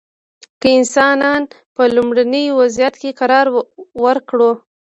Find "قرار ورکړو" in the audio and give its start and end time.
3.19-4.51